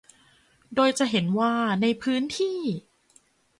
[0.75, 2.59] โดยจะเห็นว่าในพื้นที่